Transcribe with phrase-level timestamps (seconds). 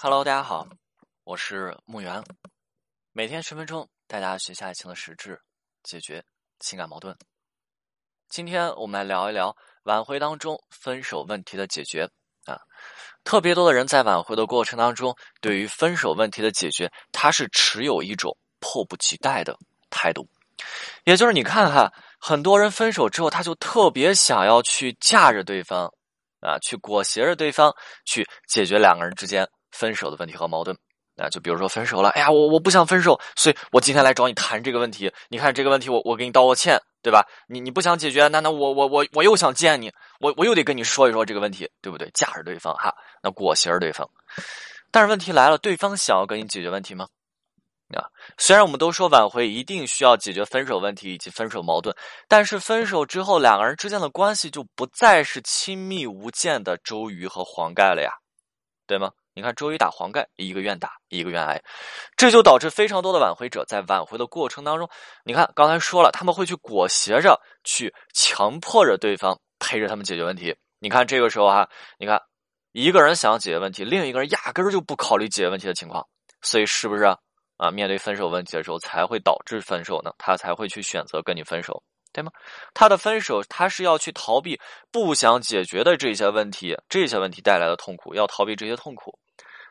[0.00, 0.66] Hello，大家好，
[1.24, 2.22] 我是木源，
[3.12, 5.40] 每天十分钟带大家学下爱情的实质，
[5.82, 6.24] 解决
[6.58, 7.16] 情感矛盾。
[8.28, 12.08] 今天我们来聊一聊挽回当中分手问题的解决
[12.46, 12.58] 啊。
[13.24, 19.58] 特别多的人在挽回的过程当中，对于分手问题的解决，他是持有一种迫不及待的
[19.90, 20.26] 态度。
[21.04, 25.92] 也就是你看看，很多人分手之后，他就特别想要去架着对方
[26.40, 27.74] 啊，去裹挟着对方
[28.04, 29.48] 去解决两个人之间。
[29.72, 30.76] 分手的问题和矛盾，
[31.16, 35.12] 啊，就比如说分手了，哎呀，我我不想分手，所以我今天来找你谈这个问题。
[35.28, 37.26] 你看这个问题，我我给你道个歉，对吧？
[37.48, 42.10] 你你不想解决，那那我我我我又想见你，我我又得跟你说一说这个问题，对不对？
[42.12, 44.08] 架着对方哈，那裹挟着对方。
[44.90, 47.06] 但是问题来了，对方想要跟你解决问题吗？
[47.94, 48.06] 啊，
[48.38, 51.92] 虽然我们都说挽回一定需要解决分手问题以及分手矛盾，
[52.28, 58.12] 但是分手之后两个人之间的关系就不再是亲密无间的周瑜和黄盖了呀，
[58.86, 59.10] 对吗？
[59.40, 61.58] 你看，周瑜打黄盖，一个愿打，一个愿挨，
[62.14, 64.86] 这就导致非常多的挽回者在挽回的过程当中，
[65.24, 70.54] 你看刚才说了，他们会去裹挟着，去强迫着对方陪着他们解决问题。
[70.78, 71.66] 你看这个时候哈，
[71.98, 72.20] 你看
[72.72, 76.06] 一个人想解决问题，另一个人压根儿就不考虑解决问题的情况，
[76.42, 77.04] 所以是不是
[77.56, 77.70] 啊？
[77.70, 80.12] 面对分手问题的时候，才会导致分手呢？
[80.18, 81.82] 他才会去选择跟你分手。
[82.12, 82.32] 对吗？
[82.74, 84.60] 他的分手，他是要去逃避
[84.90, 89.16] 不想解决的这些问题，这些问题带来的痛苦，要逃避这些痛苦。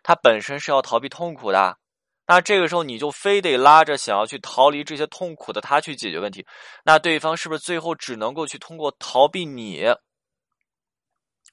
[0.03, 1.77] 他本身是要逃避痛苦的，
[2.25, 6.45] 那这个时候你就非得拉着想要去逃离这些痛苦的他去解决问题，
[6.83, 9.85] 那对方是不是最后只能够去通过逃避你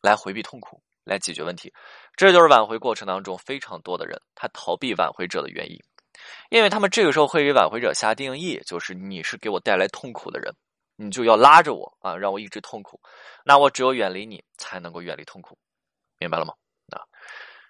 [0.03, 1.73] 来回避痛苦，来解决问题？
[2.17, 5.79] 这就是挽回过程当中非常多的人他逃避挽回者的原因，
[6.51, 10.55] 因为他们这个时候会给挽回者下定义，就是你是给我带来痛苦的人。
[10.99, 12.99] 你就要拉着我啊，让我一直痛苦。
[13.45, 15.59] 那我只有远离你，才能够远离痛苦，
[16.19, 16.55] 明白了吗？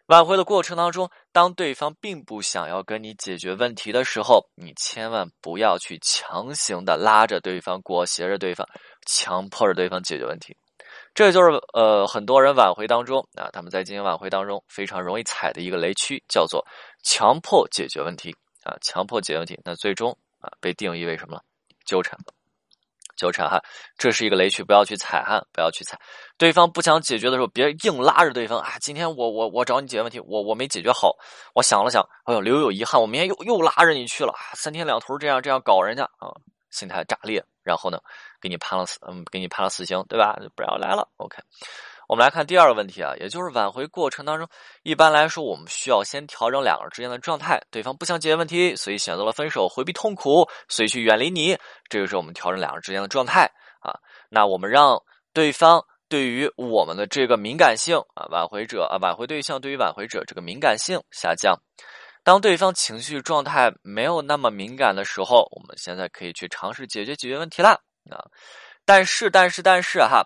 [0.06, 8.64] 挽回的过程当中，当对方并不想要跟你解决问题的时候，你千万不要去强行的拉着对方，裹挟着对方，
[9.06, 10.56] 强迫着对方解决问题。
[11.12, 16.64] 这就是呃，很多人挽回当中啊，他们在进行挽回当中非常容易踩的一个雷区，叫做
[17.02, 21.40] 强迫解决问题啊，强迫解决问题，那最终啊被定义为什么？
[21.84, 22.16] 纠缠。
[23.16, 23.60] 纠缠哈，
[23.96, 25.98] 这是一个雷区，不要去踩哈，不要去踩。
[26.38, 28.74] 对方不想解决的时候，别硬拉着对方啊。
[28.80, 31.16] 今天我我我找你解决问题，我我没解决好，
[31.54, 36.28] 我想了想，哎呦，留有遗憾，我明天又又拉着你去了，三天两头这样这样搞人家啊，
[36.70, 37.98] 心态炸裂，然后呢，
[38.40, 40.38] 给你判了死，嗯，给你判了死刑，对吧？
[40.54, 41.38] 不要来了，OK。
[42.08, 44.48] 我们来看第二个问题啊，也就是挽回过程当中，
[44.84, 47.60] 一般来说，我们需要先调整两个人之间的状态。
[47.70, 51.58] 对方不想解决问题，所以选择了分手，回避痛苦，所以去远离你。
[51.88, 53.50] 这个时候，我们调整两个人之间的状态
[53.80, 53.92] 啊。
[54.28, 55.02] 那我们让
[55.32, 61.58] 对方对于我们的这个敏感性啊，挽回者啊，挽回对象对于挽回者这个敏感性下降。
[62.22, 67.72] 当对方情绪状态没有那么敏感的时候，我们现在可以去尝试解决解决问题啦
[68.10, 68.22] 啊。
[68.84, 70.22] 但是，但是，但是哈。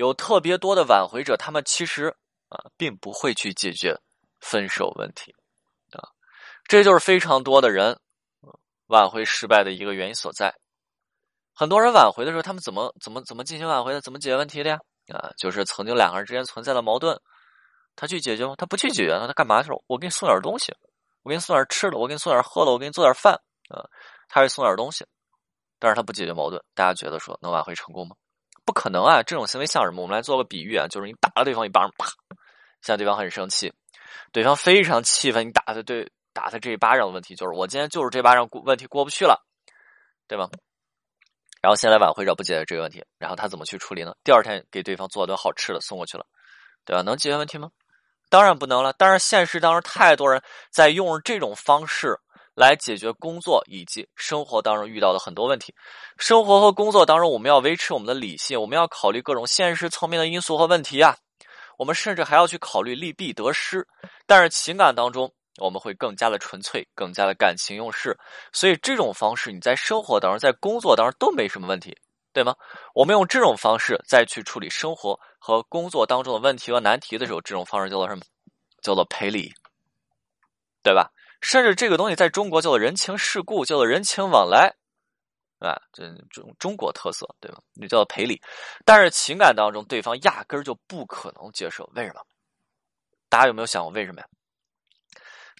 [0.00, 2.06] 有特别多的挽回者，他们其实
[2.48, 3.94] 啊，并不会去解决
[4.40, 5.34] 分手问题
[5.92, 6.00] 啊，
[6.64, 8.00] 这就是非常多的人
[8.86, 10.54] 挽回失败的一个原因所在。
[11.52, 14.00] 很多人挽回的时候，他们怎么怎么怎么进行挽回的？
[14.00, 14.78] 怎么解决问题的呀？
[15.12, 17.20] 啊，就是曾经两个人之间存在的矛盾，
[17.94, 18.54] 他去解决吗？
[18.56, 19.76] 他不去解决，那他干嘛去了？
[19.86, 20.74] 我给你送点东西，
[21.24, 23.34] 我给你送点吃的，我给你送点喝的，我给你做点饭
[23.68, 23.84] 啊，
[24.28, 25.04] 他会送点东西，
[25.78, 26.64] 但是他不解决矛盾。
[26.74, 28.16] 大家觉得说能挽回成功吗？
[28.70, 29.20] 不可能啊！
[29.24, 30.00] 这种行为像什么？
[30.00, 32.06] 我们来做个比喻啊，就是你打了对方一巴掌，啪，
[32.82, 33.74] 现在对方很生气，
[34.30, 39.44] 对方非常气愤，你打他对打他这一巴掌的问题，就是我今天就是这巴掌过问题过不去了，
[40.28, 40.48] 对吗？
[41.60, 44.14] 然后现在挽回者不解决这个问题，然后他怎么去处理呢？
[44.22, 46.24] 第二天给对方做顿好吃的送过去了，
[46.84, 47.02] 对吧？
[47.02, 47.72] 能解决问题吗？
[48.28, 48.94] 当然不能了。
[48.96, 52.20] 但是现实当中太多人在用这种方式。
[52.54, 55.74] 来解决工作以及生活当中遇到的很多问题。
[56.18, 61.16] 生活和工作当中，我们要维持我们的理性，我们要考虑各种现实层面的因素和问题啊。
[61.78, 63.86] 我们甚至还要去考虑利弊得失。
[64.26, 68.18] 但是情感当中，我们会更加的纯粹，更加的感情用事。
[68.52, 71.96] 所以这种方式，你在生活当中、在工作当中都没什么问题，
[72.32, 72.54] 对吗？
[72.94, 78.22] 我们用这种方式再去处理生活和工作当中的问题和难题的时候，这种方式叫做什么？
[78.82, 79.52] 叫做赔礼，
[80.82, 81.10] 对吧？
[81.40, 84.74] 甚至这个东西在中国叫做人情世故，叫做人情往来，
[85.58, 87.58] 啊，这中中国特色，对吧？
[87.74, 88.40] 你叫赔礼。
[88.84, 91.90] 但是情感当中，对方压根儿就不可能接受。
[91.94, 92.20] 为什么？
[93.28, 94.26] 大家有没有想过为什么呀？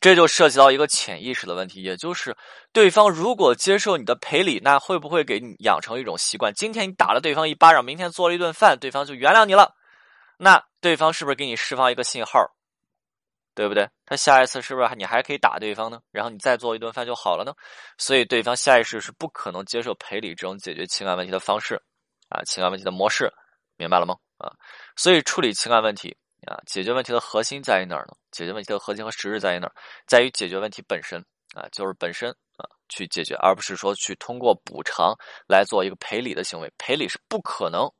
[0.00, 2.34] 这就涉及到一个潜意识的问题，也就是
[2.72, 6.54] 对方如果接受你的赔礼，那会不会给你养成一种习惯？
[6.54, 9.74] 今天你打了对方一巴掌，明天做了一顿饭，对方就原谅你了？
[10.38, 12.50] 那对方是不是给你释放一个信号？
[13.54, 13.88] 对不对？
[14.06, 16.00] 他下一次是不是你还可以打对方呢？
[16.10, 17.52] 然后你再做一顿饭就好了呢？
[17.98, 21.74] 所以对方下意识是不可能接受赔礼这种解决情感问题的方式
[22.28, 23.32] 啊，情感问题的模式，
[23.76, 24.14] 明白了吗？
[24.38, 24.52] 啊，
[24.96, 26.16] 所以处理情感问题
[26.46, 28.14] 啊，解决问题的核心在于哪儿呢？
[28.30, 29.72] 解决问题的核心和实质在于哪儿？
[30.06, 31.20] 在于解决问题本身
[31.54, 35.14] 啊，就是本身啊去解决，而不是说去通过补偿
[35.48, 36.72] 来做一个赔礼的行为。
[36.78, 37.90] 赔礼是不可能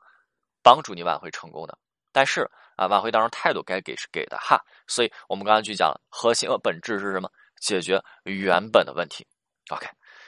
[0.62, 1.76] 帮助你挽回成功的。
[2.12, 2.49] 但是
[2.81, 7.31] 啊，挽回当中态度该给是给的哈，所以我们刚刚去讲了核心和本质是什么？
[7.61, 9.27] 解决原本的问题。
[9.69, 9.87] OK，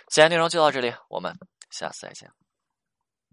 [0.08, 1.34] 今天内容就到这里，我们
[1.70, 2.30] 下次再见。